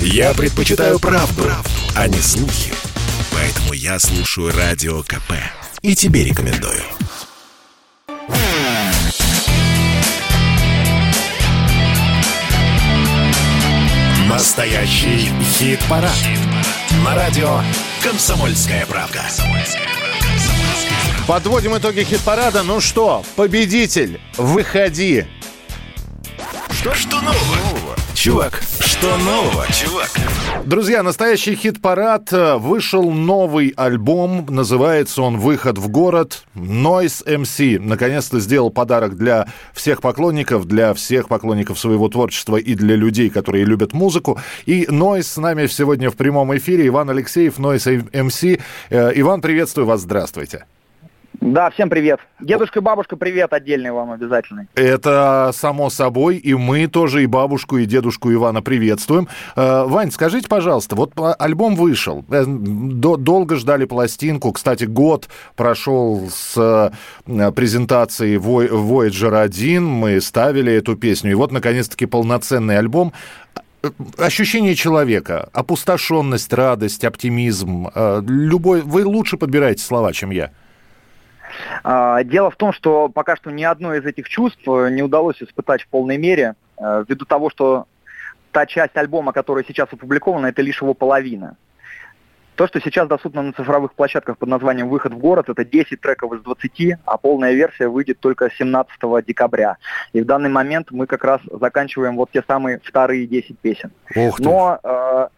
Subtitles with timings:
[0.00, 2.72] Я предпочитаю правду, правду, а не слухи.
[3.32, 5.32] Поэтому я слушаю Радио КП.
[5.82, 6.82] И тебе рекомендую.
[14.28, 16.12] Настоящий хит-парад.
[16.12, 16.38] Хит
[17.04, 17.60] На радио
[18.02, 19.24] «Комсомольская правда».
[21.26, 22.62] Подводим итоги хит-парада.
[22.62, 25.26] Ну что, победитель, выходи.
[26.70, 27.65] Что, что нового?
[28.16, 30.08] Чувак, что нового, чувак?
[30.64, 32.32] Друзья, настоящий хит-парад.
[32.32, 34.46] Вышел новый альбом.
[34.48, 36.44] Называется он «Выход в город».
[36.54, 42.96] Noise MC наконец-то сделал подарок для всех поклонников, для всех поклонников своего творчества и для
[42.96, 44.40] людей, которые любят музыку.
[44.64, 46.86] И Noise с нами сегодня в прямом эфире.
[46.86, 48.60] Иван Алексеев, Noise MC.
[48.88, 50.00] Э, Иван, приветствую вас.
[50.00, 50.64] Здравствуйте.
[51.40, 52.20] Да, всем привет.
[52.40, 54.66] Дедушка и бабушка, привет отдельный вам обязательно.
[54.74, 59.28] Это само собой, и мы тоже и бабушку, и дедушку Ивана приветствуем.
[59.54, 66.54] Э, Вань, скажите, пожалуйста, вот альбом вышел, э, долго ждали пластинку, кстати, год прошел с
[67.26, 73.12] э, презентации Voyager 1, мы ставили эту песню, и вот, наконец-таки, полноценный альбом
[74.16, 77.88] ощущение человека, опустошенность, радость, оптимизм,
[78.26, 80.50] любой, вы лучше подбираете слова, чем я.
[81.82, 85.42] А, дело в том, что пока что ни одно из этих чувств э, не удалось
[85.42, 87.86] испытать в полной мере, э, ввиду того, что
[88.52, 91.56] та часть альбома, которая сейчас опубликована, это лишь его половина.
[92.56, 96.32] То, что сейчас доступно на цифровых площадках под названием «Выход в город», это 10 треков
[96.32, 99.76] из 20, а полная версия выйдет только 17 декабря.
[100.14, 103.92] И в данный момент мы как раз заканчиваем вот те самые вторые 10 песен.
[104.14, 104.42] Ух ты.
[104.42, 105.28] Но э,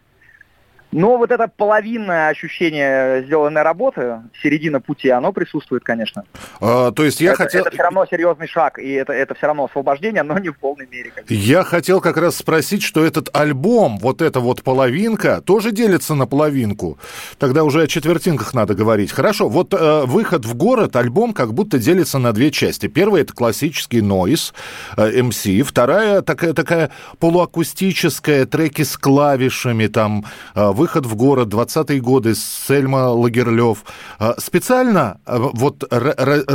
[0.91, 6.23] но вот это половинное ощущение сделанной работы, середина пути, оно присутствует, конечно.
[6.59, 7.61] А, то есть я это, хотел...
[7.61, 10.87] Это все равно серьезный шаг, и это, это все равно освобождение, но не в полной
[10.87, 11.11] мере.
[11.13, 11.33] Конечно.
[11.33, 16.25] Я хотел как раз спросить, что этот альбом, вот эта вот половинка, тоже делится на
[16.25, 16.97] половинку.
[17.37, 19.11] Тогда уже о четвертинках надо говорить.
[19.11, 22.87] Хорошо, вот э, выход в город, альбом как будто делится на две части.
[22.87, 24.53] Первая— это классический нойз,
[24.97, 25.61] э, MC.
[25.61, 26.89] Вторая— такая, такая
[27.19, 33.83] полуакустическая, треки с клавишами, там, э, выход в город, 20-е годы, Сельма Лагерлев.
[34.17, 35.79] А, специально а, вот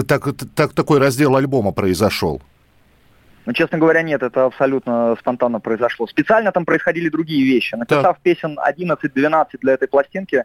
[0.08, 0.22] так,
[0.54, 2.40] так, такой раздел альбома произошел?
[3.46, 6.06] Ну, честно говоря, нет, это абсолютно спонтанно произошло.
[6.06, 7.74] Специально там происходили другие вещи.
[7.74, 8.20] Написав так.
[8.20, 10.44] песен 11-12 для этой пластинки,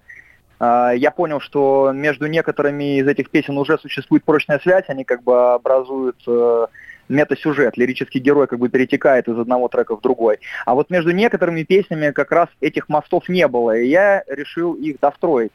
[0.59, 5.23] а, я понял, что между некоторыми из этих песен уже существует прочная связь, они как
[5.23, 6.65] бы образуют э,
[7.09, 10.39] метасюжет, лирический герой как бы перетекает из одного трека в другой.
[10.65, 14.99] А вот между некоторыми песнями как раз этих мостов не было, и я решил их
[14.99, 15.51] достроить.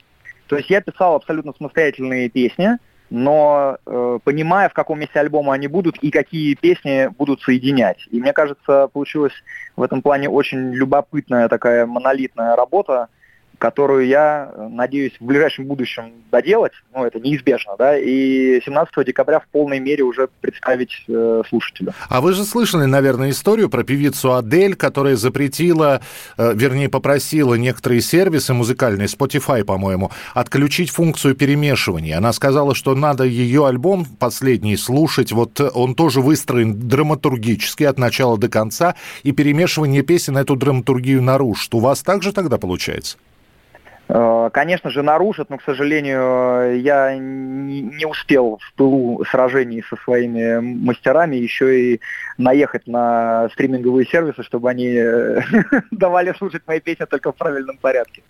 [0.49, 2.79] То есть я писал абсолютно самостоятельные песни,
[3.11, 8.07] но э, понимая, в каком месте альбома они будут и какие песни будут соединять.
[8.11, 9.35] И мне кажется, получилась
[9.77, 13.09] в этом плане очень любопытная такая монолитная работа,
[13.65, 19.41] которую я э, надеюсь в ближайшем будущем доделать, ну это неизбежно, да, и 17 декабря
[19.41, 21.95] в полной мере уже представить э, слушателю.
[22.11, 26.03] А вы же слышали, наверное, историю про певицу Адель, которая запретила,
[26.37, 32.19] э, вернее, попросила некоторые сервисы музыкальные, Spotify, по-моему, отключить функцию перемешивания.
[32.19, 38.37] Она сказала, что надо ее альбом последний слушать, вот он тоже выстроен драматургически от начала
[38.37, 41.75] до конца, и перемешивание песен эту драматургию нарушит.
[41.75, 43.17] У вас также тогда получается?
[44.09, 50.59] Э, конечно же, нарушат, но, к сожалению, я не успел в пылу сражений со своими
[50.61, 52.01] мастерами еще и
[52.37, 55.41] наехать на стриминговые сервисы, чтобы они э,
[55.91, 58.23] давали слушать мои песни только в правильном порядке.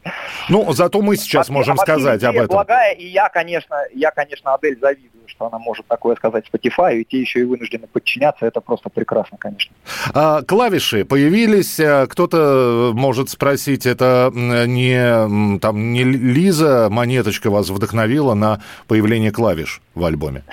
[0.49, 2.49] Ну, зато мы сейчас можем сказать об этом.
[2.49, 7.05] Благая, и я, конечно, я, конечно, Адель завидую, что она может такое сказать Spotify, и
[7.05, 9.75] те еще и вынуждены подчиняться, это просто прекрасно, конечно.
[10.13, 18.35] А, клавиши появились, э, кто-то может спросить, это не там не Лиза Монеточка вас вдохновила
[18.35, 20.45] на появление клавиш в альбоме?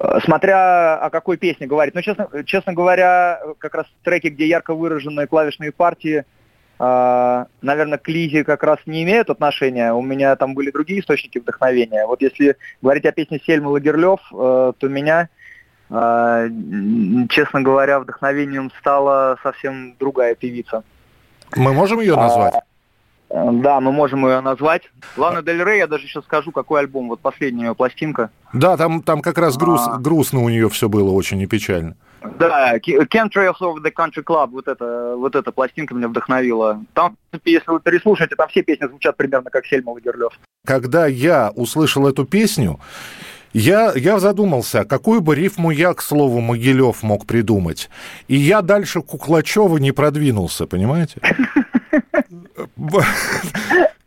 [0.00, 1.94] Э, смотря о какой песне говорить.
[1.94, 6.24] Но, честно, честно говоря, как раз треки, где ярко выраженные клавишные партии, э,
[6.80, 9.92] наверное, к Лизе как раз не имеют отношения.
[9.92, 12.06] У меня там были другие источники вдохновения.
[12.06, 15.28] Вот если говорить о песне Сельмы Лагерлев, э, то меня,
[17.28, 20.84] честно говоря, вдохновением стала совсем другая певица.
[21.56, 22.54] Мы можем ее назвать?
[22.54, 22.62] А,
[23.30, 24.90] да, мы можем ее назвать.
[25.16, 28.30] Лана Дель Рей, я даже сейчас скажу, какой альбом, вот последняя ее пластинка.
[28.52, 29.98] Да, там, там как раз груз, а...
[29.98, 31.96] грустно у нее все было, очень и печально.
[32.38, 36.82] Да, Chemtrails of the Country Club, вот эта, вот эта пластинка меня вдохновила.
[36.92, 40.38] Там, если вы переслушаете, там все песни звучат примерно как Сельма Лагерлёв.
[40.66, 42.78] Когда я услышал эту песню,
[43.52, 47.90] я, я задумался, какую бы рифму я, к слову, Могилев мог придумать.
[48.28, 51.20] И я дальше Куклачева не продвинулся, понимаете?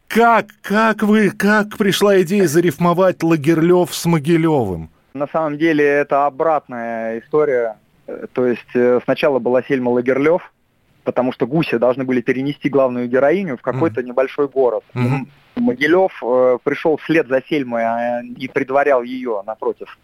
[0.07, 4.89] Как, как вы, как пришла идея зарифмовать Лагерлев с Могилевым?
[5.15, 7.77] На самом деле это обратная история.
[8.33, 10.53] То есть э, сначала была Сельма Лагерлев,
[11.03, 14.03] потому что гуси должны были перенести главную героиню в какой-то mm.
[14.03, 14.83] небольшой город.
[14.93, 15.27] Mm-hmm.
[15.55, 19.97] Могилев э, пришел вслед за Сельмой а, и предварял ее напротив.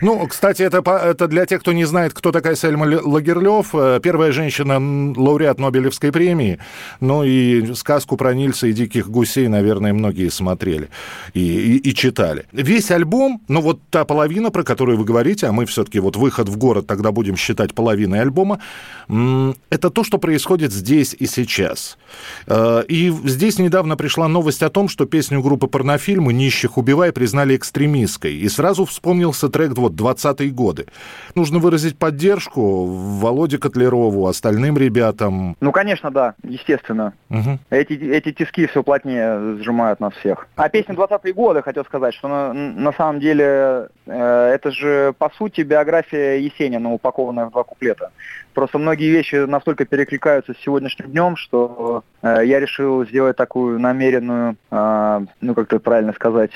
[0.00, 3.74] Ну, кстати, это, это для тех, кто не знает, кто такая Сельма Лагерлёв.
[3.74, 4.78] Э, первая женщина,
[5.16, 6.58] лауреат Нобелевской премии.
[7.00, 10.88] Ну и сказку про Нильса и диких гусей, наверное, многие смотрели
[11.34, 12.46] и, и, и читали.
[12.52, 16.48] Весь альбом, ну вот та половина, про которую вы говорите, а мы все-таки вот выход
[16.48, 18.60] в город тогда будем считать половиной альбома,
[19.08, 21.98] это то, что происходит здесь и сейчас.
[22.46, 27.56] Э, и здесь недавно пришла новость о том, что песню группы «Порнофильмы» «Нищих убивай» признали
[27.56, 28.34] экстремистской.
[28.34, 30.86] И сразу вспомнился трек проект вот 20-е годы.
[31.34, 35.56] Нужно выразить поддержку Володе Котлерову, остальным ребятам.
[35.60, 37.12] Ну, конечно, да, естественно.
[37.30, 37.58] Угу.
[37.70, 40.48] Эти, эти тиски все плотнее сжимают нас всех.
[40.56, 45.30] А песня 20-е годы, хотел сказать, что на, на самом деле э, это же, по
[45.30, 48.10] сути, биография Есенина, упакованная в два куплета.
[48.54, 54.56] Просто многие вещи настолько перекликаются с сегодняшним днем, что э, я решил сделать такую намеренную,
[54.70, 56.50] э, ну, как это правильно сказать...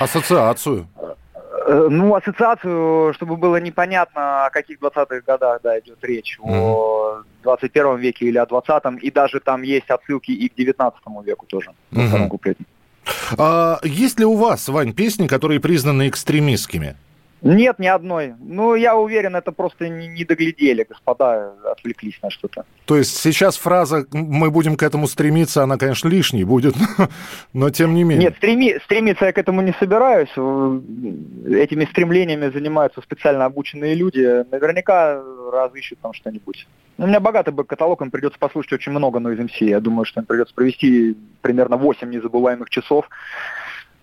[0.00, 0.88] Ассоциацию.
[1.70, 6.50] Э, ну, ассоциацию, чтобы было непонятно, о каких 20-х годах да, идет речь, mm-hmm.
[6.50, 11.46] о 21 веке или о 20-м, и даже там есть отсылки и к 19 веку
[11.46, 11.70] тоже.
[11.92, 12.56] Mm-hmm.
[13.38, 16.96] А, есть ли у вас, Вань, песни, которые признаны экстремистскими?
[17.42, 18.34] Нет, ни одной.
[18.38, 22.64] Ну, я уверен, это просто не, не доглядели, господа, отвлеклись на что-то.
[22.84, 26.74] То есть сейчас фраза «мы будем к этому стремиться», она, конечно, лишней будет,
[27.52, 28.26] но тем не менее.
[28.26, 30.30] Нет, стреми, стремиться я к этому не собираюсь.
[30.30, 34.44] Этими стремлениями занимаются специально обученные люди.
[34.50, 36.66] Наверняка разыщут там что-нибудь.
[36.98, 39.64] Ну, у меня богатый бэк-каталог, им придется послушать очень много Noise MC.
[39.64, 43.08] Я думаю, что им придется провести примерно 8 незабываемых часов,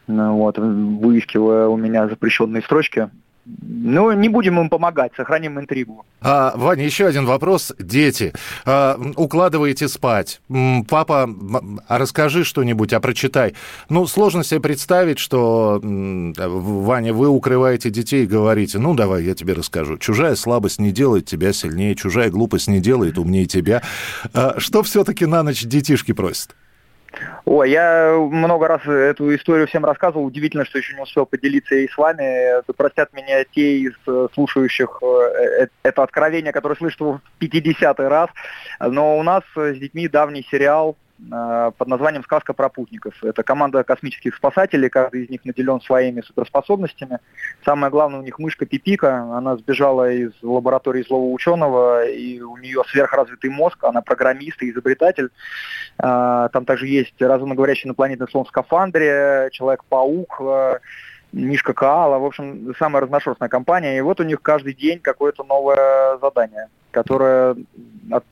[0.07, 3.09] ну, вот, выискивая у меня запрещенные строчки.
[3.61, 6.05] Ну, не будем им помогать, сохраним интригу.
[6.19, 7.73] А, Ваня, еще один вопрос.
[7.79, 8.33] Дети.
[8.65, 10.41] А, укладываете спать.
[10.89, 11.29] Папа,
[11.87, 13.53] а расскажи что-нибудь, а прочитай.
[13.87, 19.53] Ну, сложно себе представить, что, Ваня, вы укрываете детей и говорите, ну, давай, я тебе
[19.53, 19.97] расскажу.
[19.97, 23.81] Чужая слабость не делает тебя сильнее, чужая глупость не делает умнее тебя.
[24.33, 26.53] А, что все-таки на ночь детишки просят?
[27.45, 30.25] Ой, я много раз эту историю всем рассказывал.
[30.25, 32.61] Удивительно, что еще не успел поделиться и с вами.
[32.73, 38.29] Простят меня те из э, слушающих э, э, это откровение, которое слышат в 50-й раз.
[38.79, 43.23] Но у нас с детьми давний сериал под названием «Сказка про путников».
[43.23, 47.19] Это команда космических спасателей, каждый из них наделен своими суперспособностями.
[47.65, 52.83] Самое главное, у них мышка Пипика, она сбежала из лаборатории злого ученого, и у нее
[52.87, 55.29] сверхразвитый мозг, она программист и изобретатель.
[55.97, 60.79] Э, там также есть разумно говорящий инопланетный слон в скафандре, Человек-паук, э,
[61.33, 63.97] Мишка Каала, в общем, самая разношерстная компания.
[63.97, 67.55] И вот у них каждый день какое-то новое задание, которое
[68.11, 68.23] от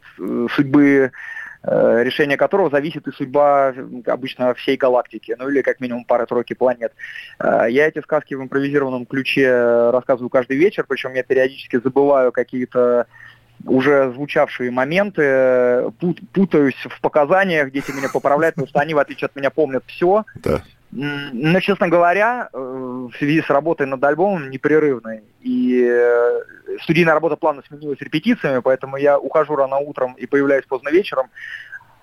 [0.56, 1.35] судьбы Э,
[1.68, 3.74] решение которого зависит и судьба
[4.06, 6.94] обычно всей галактики, ну или как минимум пары-тройки планет.
[7.40, 13.08] Э, я эти сказки в импровизированном ключе рассказываю каждый вечер, причем я периодически забываю какие-то
[13.64, 19.28] уже звучавшие моменты, пут, путаюсь в показаниях, дети меня поправляют, потому что они, в отличие
[19.28, 20.26] от меня, помнят все.
[20.36, 20.62] Да.
[20.98, 26.40] Но, честно говоря, э, в связи с работой над альбомом непрерывной, и э,
[26.84, 31.28] студийная работа плавно сменилась репетициями, поэтому я ухожу рано утром и появляюсь поздно вечером,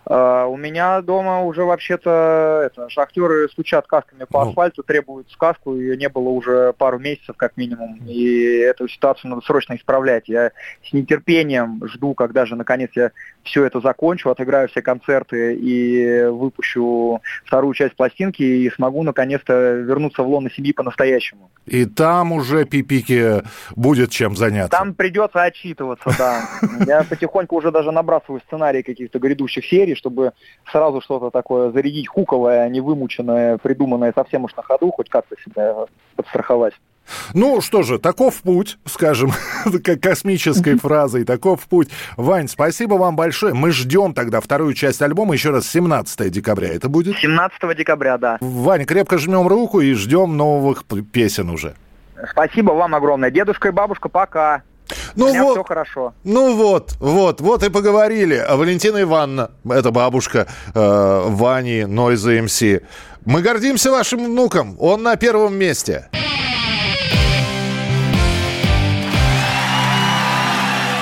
[0.04, 4.50] у меня дома уже вообще-то это, шахтеры стучат касками по ну.
[4.50, 9.42] асфальту, требуют сказку, ее не было уже пару месяцев как минимум, и эту ситуацию надо
[9.42, 10.28] срочно исправлять.
[10.28, 10.50] Я
[10.88, 13.12] с нетерпением жду, когда же наконец я
[13.44, 20.22] все это закончу, отыграю все концерты и выпущу вторую часть пластинки и смогу наконец-то вернуться
[20.22, 21.50] в лоно семьи по-настоящему.
[21.66, 23.42] И там уже Пипике
[23.76, 24.70] будет чем заняться.
[24.70, 26.42] Там придется отчитываться, да.
[26.86, 30.32] Я потихоньку уже даже набрасываю сценарии каких-то грядущих серий, чтобы
[30.70, 35.36] сразу что-то такое зарядить хуковое, а не вымученное, придуманное совсем уж на ходу, хоть как-то
[35.44, 35.74] себя
[36.16, 36.74] подстраховать.
[37.34, 39.32] Ну что же, таков путь, скажем,
[40.02, 41.88] космической фразой, таков путь.
[42.16, 43.54] Вань, спасибо вам большое.
[43.54, 47.16] Мы ждем тогда вторую часть альбома, еще раз, 17 декабря это будет?
[47.16, 48.38] 17 декабря, да.
[48.40, 51.74] Вань, крепко жмем руку и ждем новых песен уже.
[52.30, 53.30] Спасибо вам огромное.
[53.30, 54.62] Дедушка и бабушка, пока.
[55.14, 56.14] Ну У меня вот, все хорошо.
[56.24, 58.36] Ну вот, вот, вот и поговорили.
[58.36, 62.62] А Валентина Ивановна, это бабушка э, Вани Нойза МС.
[63.24, 64.76] Мы гордимся вашим внуком.
[64.80, 66.08] Он на первом месте.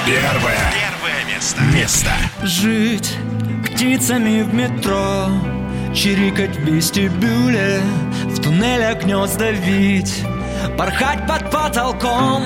[0.07, 0.59] Первое.
[0.73, 1.61] Первое место.
[1.75, 2.11] Место.
[2.43, 3.17] Жить
[3.65, 5.29] птицами в метро
[5.95, 7.81] Чирикать в вестибюле
[8.25, 10.23] В туннелях гнезда вить
[10.77, 12.45] Порхать под потолком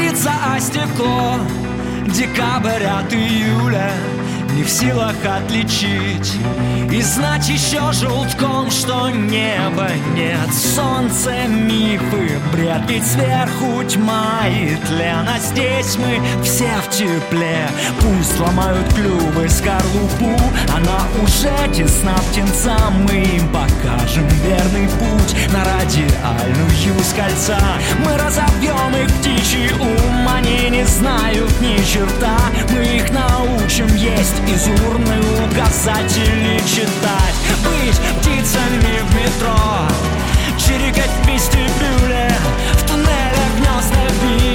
[0.00, 1.38] Биться о стекло
[2.06, 3.92] Декабрь от июля
[4.60, 6.34] не в силах отличить.
[6.92, 10.52] И знать еще желтком, что неба нет.
[10.52, 14.40] Солнце, мифы, бред, ведь сверху тьма.
[14.48, 17.68] И тлен А здесь мы все в тепле.
[18.00, 20.38] Пусть ломают клювы скорлупу
[20.76, 23.06] Она уже тесна птенцам.
[23.08, 26.70] Мы им покажем верный путь На радиальную
[27.02, 27.58] с кольца.
[28.04, 28.59] Мы разобьем
[29.02, 32.36] их птичий ум Они не знают ни черта.
[32.72, 37.36] Мы их научим есть из урны указатели читать.
[37.64, 39.56] Быть птицами в метро
[40.58, 42.32] Чирикать в вестибюле
[42.74, 44.49] В туннелях гнезда бить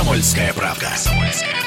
[0.00, 0.86] «Комсомольская правка».
[0.86, 1.59] «Комсомольская правка».